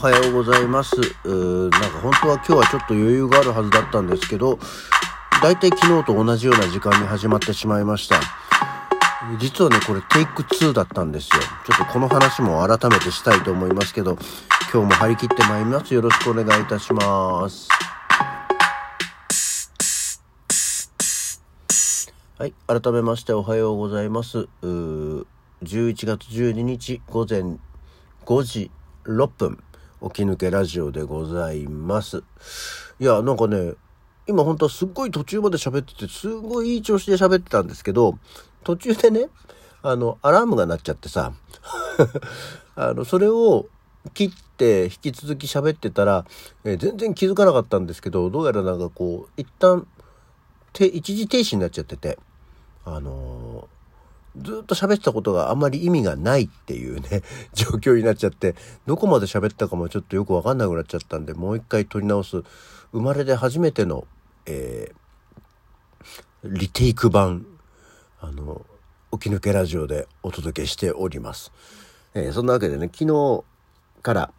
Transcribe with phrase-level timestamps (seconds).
[0.00, 0.96] はようございます。
[0.96, 4.58] なんか本当は今日はちょっと余裕があるはずだったんですけど、
[5.42, 8.16] だいたい昨日と同じような時間に始まってしまいました。
[9.38, 11.42] 実はね、これテイク2だったんですよ。
[11.66, 14.16] ちょっとこの話も改めてしたいと思いますけど、
[14.72, 15.92] 今日も張り切ってまいります。
[15.92, 17.68] よろしくお願いいたします。
[22.38, 22.54] はい。
[22.66, 24.38] 改めましておはようございます。
[24.38, 25.26] うー
[25.62, 27.58] 11月12日午前
[28.24, 28.70] 5時
[29.04, 29.62] 6分、
[30.02, 32.22] 起き抜けラジオでございます。
[32.98, 33.74] いや、なんかね、
[34.26, 38.18] 今本当はすっごい途中まで喋ってて、すごいいい調子で喋ってたんですけど、
[38.64, 39.28] 途中でね、
[39.82, 41.32] あの、アラームが鳴っちゃってさ、
[42.76, 43.66] あの、それを
[44.14, 46.24] 切って引き続き喋ってたら、
[46.64, 49.86] えー全然気づかなかったんですけど、どうやらなんかこう、一旦、
[50.72, 52.18] て一時停止になっちゃってて、
[52.84, 53.79] あのー
[54.36, 58.54] ずっと喋ってたことがあんまり意味がないっていうね、 状況になっちゃって、
[58.86, 62.42] どこまで喋ったかもちょっとよくわかんなくなっちゃったんで、もう一回撮り直す、
[62.92, 64.06] 生まれて初めての、
[64.46, 65.00] えー
[66.42, 67.44] リテイク版、
[68.18, 68.64] あの、
[69.12, 71.52] 起き抜けラジオでお届けしております。
[72.14, 73.44] えーそんなわけでね、昨日
[74.00, 74.32] から、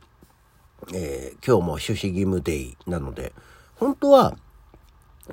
[0.94, 3.34] えー今日も守秘義務デイなので、
[3.76, 4.36] 本当は、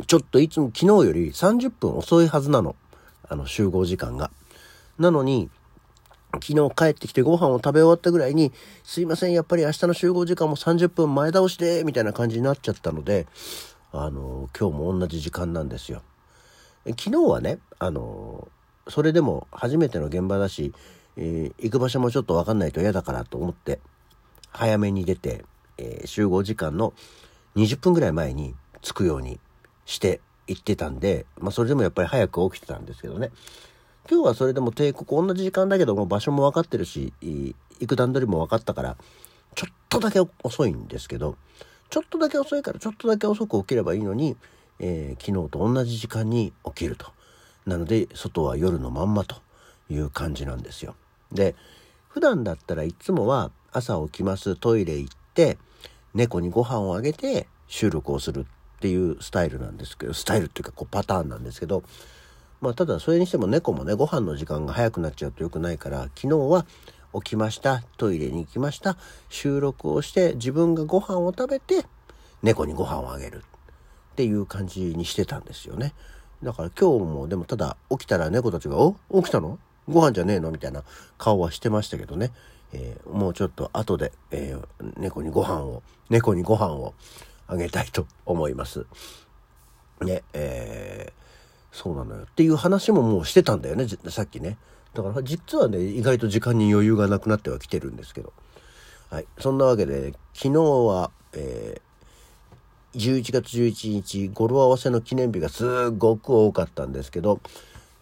[0.06, 2.76] ちょっといつも昨日より30分遅いはずなの。
[3.30, 4.30] あの集合時間が。
[4.98, 5.50] なのに、
[6.34, 8.52] 昨日帰ってきてご飯を食べ終わったぐらいに、
[8.84, 13.26] すいません、やっぱり明日の集合時間も30分前倒しで、みたいな感じになっちゃったので、
[13.92, 16.02] あの、今日も同じ時間なんですよ。
[16.84, 18.48] 昨日はね、あの、
[18.88, 20.74] それでも初めての現場だし、
[21.16, 23.80] えー行く場所もちょっとわかんないと嫌だからと思って、
[24.50, 25.44] 早めに出て、
[25.76, 26.92] えー集合時間の
[27.56, 29.40] 20分ぐらい前に着くように
[29.84, 33.30] して行ってたんで、まあそれでもやっぱり早く起きてたんですけどね。
[34.10, 37.54] 今日はそれでも帝国同じ時間だけども場所も分かってるし、行
[37.86, 38.96] く段取りも分かったから、
[39.54, 41.36] ちょっとだけ遅いんですけど、
[41.90, 44.36] ちょっとだけ遅いからちょっとだけ遅く起きればいいのに、
[44.78, 47.06] えー昨日と同じ時間に起きると。
[47.66, 49.36] なので、外は夜のまんまと
[49.90, 50.94] いう感じなんですよ。
[51.30, 51.54] で、
[52.08, 55.58] 普段だったらいつもは朝起きます、トイレ行って、
[56.14, 61.82] 猫にご飯をあげて収録をするっていうスタイルなんですけど、スタイルっていうかこうパターンなんですけど、
[62.60, 66.66] まあただそれにしても猫もね、ご飯の時間が早くなっちゃうと良くないから、昨日は
[67.14, 68.96] 起きました、トイレに行きました、
[69.28, 71.86] 収録をして自分がご飯を食べて
[72.42, 73.44] 猫にご飯をあげる
[74.12, 75.94] っていう感じにしてたんですよね。
[76.42, 79.58] だから今日もでもただ起きたら猫たちが「お起きたの？
[79.88, 80.84] ご飯じゃねえの?」みたいな
[81.16, 82.32] 顔はしてましたけどね、
[82.72, 86.94] えーもうちょっと後で、えー猫にご飯を猫にご飯を
[87.46, 88.86] あげたいと思います。
[90.00, 91.17] ねえー
[91.72, 92.22] そうなのよ。
[92.22, 93.86] っていう話ももうしてたんだよね。
[94.08, 94.56] さっきね。
[94.94, 98.32] だから実はね意外と時間に余裕がなくなってはきてるんですけど。
[99.10, 99.26] はい。
[99.38, 101.88] そんなわけで昨日は、えー
[102.94, 107.38] 11月11日語呂合わせの記念日がすごく多かったんですけど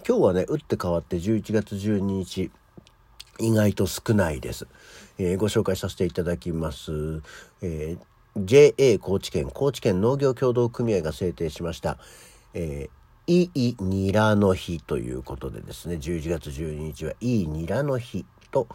[0.06, 2.50] 今日はね打って変わって11月12日
[3.40, 4.66] 意外と少ないです、
[5.18, 7.20] えーご紹介させていただきます、
[7.62, 8.06] えー
[8.38, 11.98] JA 高知県高知県農業協同組合が制定しました、
[12.54, 12.95] えー
[13.26, 18.68] いいニラの日ということでですね11月12日はいいニラの日と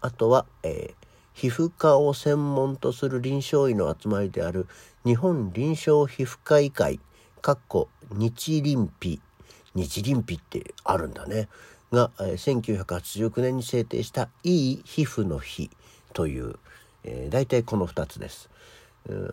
[0.00, 4.66] あとは、えー皮膚科を専門とする臨床医の集まりである
[5.04, 6.98] 日本臨床皮膚科医会
[7.40, 9.20] かっこ日臨皮
[9.76, 11.48] 日臨皮ってあるんだね
[11.92, 15.70] が、えー1989年に制定したいい皮膚の日
[16.12, 16.56] という、
[17.04, 18.50] えー、大体この2つです。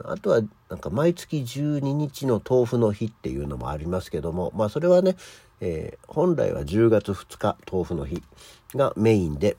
[0.06, 5.16] あとはなんか毎月12日の豆腐の日っていうのもありますけどもまあそれはね、
[5.62, 8.24] えー本来は10月2日豆腐の日
[8.74, 9.58] がメインで、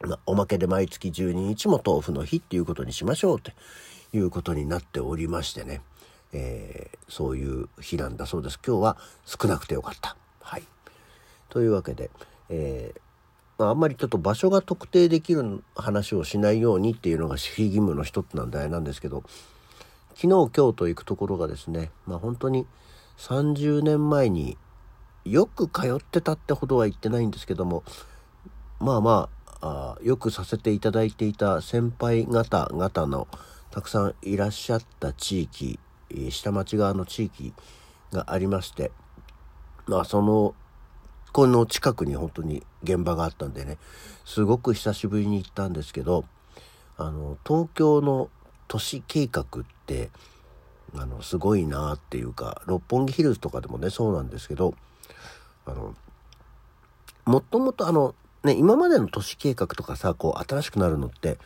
[0.00, 3.52] まあ、おまけで毎月12日も豆腐の日っていうことにしましょうって
[4.12, 5.80] いうことになっておりましてね、
[6.32, 8.58] えーそういう日なんだそうです。
[8.66, 10.16] 今日は少なくてよかった。
[10.40, 10.62] はい、
[11.50, 12.10] というわけで、
[12.48, 13.00] えー
[13.58, 19.22] あ、あんまりちょっと場所が特定できる話をしないようにっていうのが守秘義務の一つなんであれなんですけど
[20.14, 22.66] 昨日今日と行くところがですねまあ本当に
[23.18, 24.56] 30年前に
[25.24, 27.84] よく通ってたってほどは言ってないんですけども
[28.80, 29.28] まあま
[29.60, 33.28] ああよくさせていただいていた先輩方々の
[33.70, 35.78] たくさんいらっしゃった地域
[36.30, 37.54] 下町側の地域
[38.12, 38.90] がありまして
[39.86, 40.54] まあその
[41.32, 43.78] この近くに本当に現場があったんでね
[44.24, 46.24] すごく久しぶりに行ったんですけど
[46.98, 48.28] あの東京の
[48.68, 49.46] 都市計画っ
[49.86, 50.10] て
[50.94, 54.74] あのすごいなっていうか六本木ヒルズとかでもねそうなんですけど
[55.64, 55.94] あの
[57.24, 58.14] もともとあの
[58.44, 61.38] ね今までの都市計画とかさこう新しくなるのって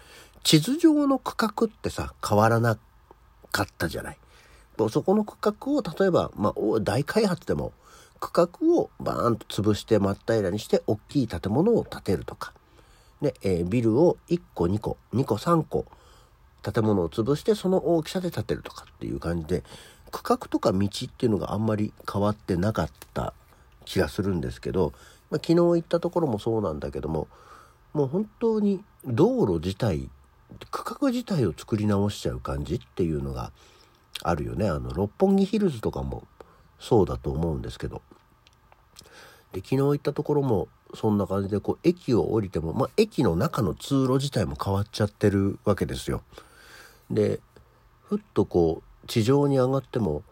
[0.47, 2.79] 地図上の区画ってさ、変わらな
[3.51, 4.19] かったじゃない。
[4.91, 7.73] そこの区画を例えば、まあ、大開発でも
[8.21, 8.49] 区画
[8.79, 12.53] をバーンと潰して真っ平らにして大きい建物を建てるとか、
[13.21, 15.85] で、えー、ビルを1個2個2個3個
[16.63, 19.63] 建物を潰してその大きさで建てるとかっていう感じで
[20.11, 23.35] 区画とか道っていうのがあんまり変わってなかった
[23.85, 24.93] 気がするんですけど、
[25.31, 27.29] まあ、昨日行ったところもそうなんだけども
[27.93, 30.11] もう本当に道路自体
[30.71, 33.53] 区画自体を作り直しちゃう感じっていうのが
[34.23, 34.69] あるよね。
[34.69, 36.25] あの六本木ヒルズとかも
[36.79, 38.03] そうだと思うんですけど
[39.53, 46.23] で昨日行ったところもそんな感じでこう駅を降りても、まあ、駅の中の通路自体も変わっちゃってるわけですよ。
[47.11, 47.41] で
[48.05, 50.23] ふっとこう地上に上がっても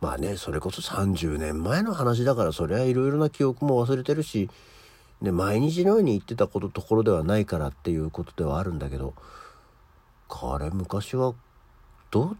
[0.00, 4.50] まあねそれこそ30年前の話だからそりゃいろいろな記憶も忘れてるし
[5.22, 9.14] で毎日のように行ってたことところではないからっていうことではあるんだけど
[10.28, 11.34] あれ昔は
[12.10, 12.36] ど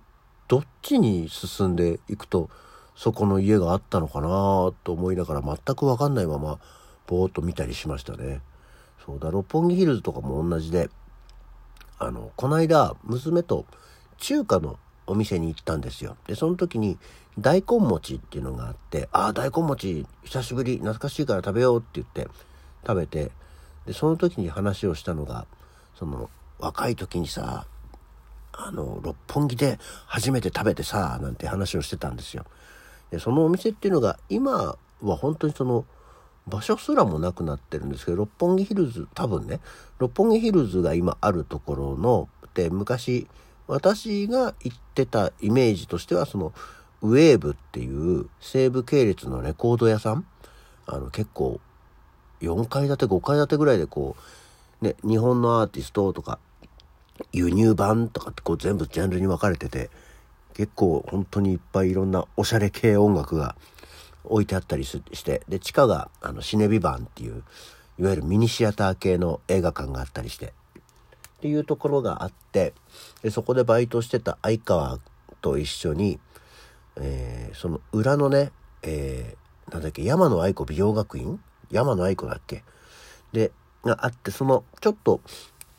[0.59, 2.51] っちに進んでいくと
[2.97, 6.59] そこの家があったのかなと思いながら全く分かんないまま
[7.07, 8.41] ぼーっと見たりしましたね。
[9.05, 10.91] そうだ六本木ヒルズとかも同じで
[11.99, 13.67] あのこの間娘と
[14.19, 16.17] 中華のお店に行ったんですよ。
[16.27, 16.99] でその時に
[17.39, 22.29] 大根餅っていうのがあって「ああ大根餅久しぶり懐かしいから食べよう」って言って
[22.87, 23.31] 食べて
[23.85, 25.47] でその時に話をしたのが
[25.95, 27.67] その若い時にさ
[28.53, 32.47] あの六本木で初めて食べてさなんて話をしてたんですよ。
[33.11, 35.85] でそのお店っていうのが今は本当にその
[36.47, 39.61] 場所すらもなくなってるんですけど六本木ヒルズ多分ね
[39.99, 43.27] 六本木ヒルズが今あるところので昔
[43.67, 46.53] 私が行ってたイメージとしてはその
[47.03, 50.27] ウェーブっていう西部系列のレコード屋さん
[50.87, 51.61] あの結構
[52.41, 54.17] 4階建て5階建てぐらいでこ
[54.81, 56.39] うね日本のアーティストとか
[57.33, 59.91] 輸入版とかってこう全部ジャンルに分かれてて
[60.57, 63.57] 結構本当にいっぱいいろんなおしゃれ系音楽が
[64.25, 67.45] 置いてあったりしてで地下があのシネビバンっていう
[67.99, 70.51] いわゆるミニシアター系の映画館があったりしてっ
[71.43, 72.73] ていうところがあって
[73.21, 74.99] でそこでバイトしてた相川
[75.43, 76.19] と一緒に、
[76.97, 78.51] えー、その裏のね、
[78.83, 81.39] えー、なんだっけ山野愛子美容学院？
[81.71, 82.65] 山野愛子だっけ？
[83.33, 83.53] で
[83.85, 85.21] があってそのちょっと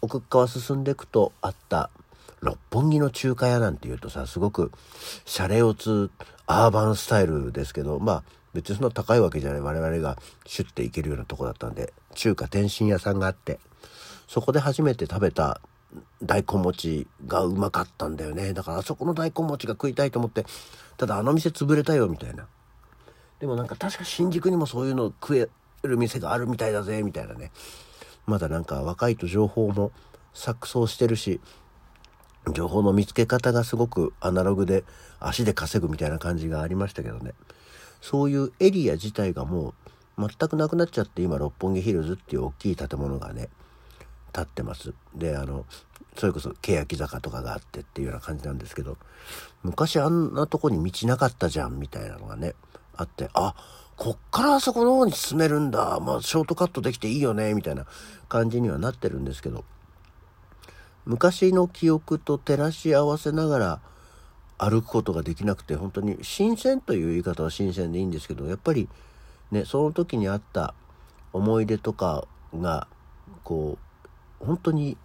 [0.02, 1.90] 奥側進んでいくとあった
[2.42, 4.72] 六本木の中華屋なんていうとさすごく
[5.26, 6.12] シャレオツ
[6.46, 8.24] アーバンスタイルですけどまあ
[8.54, 9.62] 別にそんな高いわけじゃない。
[9.62, 13.60] 我々がシュッて行けるようなとこだったんで中華天津屋さんがあって
[14.28, 15.62] そこで初めて食べた
[16.22, 18.54] 大根餅がうまかったんだよね。
[18.54, 20.46] だからあそこの大根餅が食いたいと思って
[20.98, 22.48] ただあの店潰れたよみたいな。
[23.40, 25.48] でもなんか確か新宿にもそういうの食え
[25.84, 27.52] る店があるみたいだぜみたいなね。
[28.26, 29.92] まだなんか若いと情報も
[30.34, 31.40] 錯綜してるし
[32.54, 34.84] 情報の見つけ方がすごくアナログで
[35.20, 37.34] 足で稼ぐみたいな感じがありましたけどね。
[38.02, 39.74] そういうエリア自体がも
[40.18, 43.50] う全くなくなっちゃって今六本木ヒルズっていう大きい建物がね
[44.34, 44.94] 建ってます。
[45.16, 45.66] であの
[46.16, 48.98] それこそ欅坂とかがあってっていうような感じなんですけど
[49.64, 52.56] 昔あんなとこに道なかったじゃんみたいなのがね
[52.96, 53.56] あってあ
[53.96, 56.00] こっからあそこの方に進めるんだ。
[56.00, 57.86] まあショートカットできていいよねみたいな
[58.30, 59.64] 感じにはなってるんですけど
[61.08, 63.80] 昔の記憶と照らし合わせながら
[64.58, 68.90] 歩くことができなくて本当に新鮮という言い方は新鮮でいいんですけどやっぱり
[69.52, 70.74] ねその時にあった
[71.32, 72.88] 思い出とかが
[73.46, 73.78] こ
[74.42, 74.98] う本当に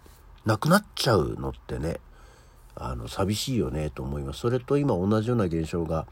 [0.45, 2.01] なくなっちゃうのってね
[2.75, 4.39] あの寂しいよねと思います。
[4.39, 6.05] それと今同じような現象が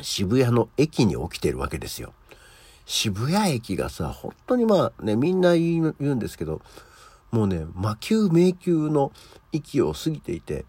[0.00, 2.12] 渋谷の駅に起きてるわけですよ。
[2.84, 6.60] 渋谷駅がさ本当にまあねみんな言うんですけど
[7.30, 9.12] もうね、魔球迷宮の
[9.52, 10.64] 域を過ぎていて、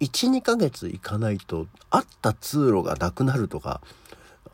[0.00, 3.80] 1、2ヶ月行かないと、あった通路がなくなるとか、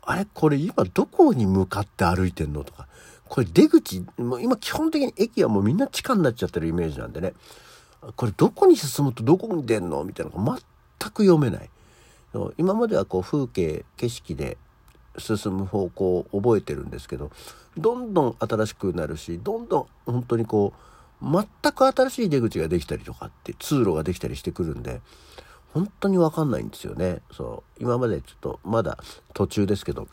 [0.03, 2.87] あれこれ今どこに向かって歩いてんのとか、
[3.27, 7.33] これ出口、もう今基本的に駅はもうみんな地下になっちゃってるイメージなんでね、
[8.15, 10.59] これどこに進むとどこに出んのみたいなのが
[10.99, 11.69] 全く読めない。
[12.57, 14.57] 今まではこう風景、景色で
[15.17, 17.31] 進む方向を覚えてるんですけど、
[17.77, 20.90] どんどん新しくなるし、どんどん本当にこう、
[21.21, 25.01] 全く新しい出口ができたりとかって通路ができたりしてくるんで
[25.73, 27.21] 本当に分かんないんですよね。
[27.31, 27.83] そう。
[27.83, 28.97] 今までちょっとまだ
[29.33, 30.07] 途中ですけど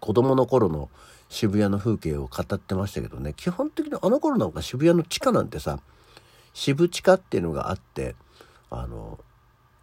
[0.00, 0.90] 子供の頃の
[1.28, 3.32] 渋谷の風景を語ってましたけどね。
[3.34, 5.80] 基本的にあの頃なんか渋谷の地下なんてさ
[6.52, 8.14] 渋地下っていうのがあって
[8.70, 9.18] あの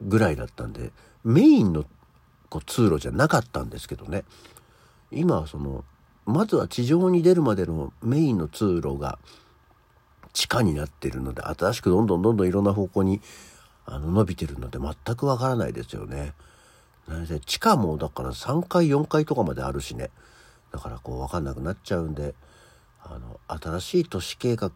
[0.01, 0.91] ぐらいだったんで
[1.23, 1.85] メインの
[2.49, 4.25] こう通路じゃなかったんですけどね。
[5.11, 5.83] 今はその
[6.25, 9.17] まずは地上に出るまでのメインの通路が
[10.33, 13.21] 地下になってるので、新しくどんどんどんどんいろんな方向に
[13.85, 16.33] あの伸びてるので全くわからないですよね。
[17.07, 20.09] 何せ地下もだから3階4階とかまであるしね。
[20.71, 22.33] だからこう分かんなくなっちゃうんで、
[23.03, 24.71] あの、新しい都市計画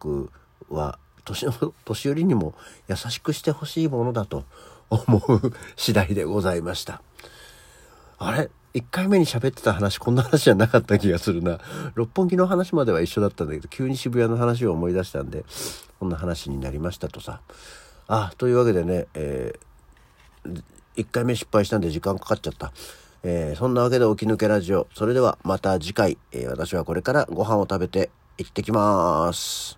[0.68, 1.52] は年の、
[1.84, 2.54] 年寄りにも
[2.88, 4.44] 優しくしてほしいものだと
[4.90, 7.02] 思う次第でございました。
[8.18, 8.50] あれ？
[8.78, 11.58] 1回目に喋ってた話こんな話じゃなかった気がするな。
[11.94, 15.44] 六本木の話までは一緒だったんだけど、急に渋谷の話を思い出したんで、
[15.98, 17.40] こんな話になりましたとさ。
[18.06, 20.62] あ、というわけでね、えー、
[20.96, 22.72] 1回目失敗したんで時間かかっちゃった。
[23.24, 24.86] えー、そんなわけで起き抜けラジオ。
[24.94, 29.77] それではまた次回、えー、私はこれからご飯を食べて行ってきます。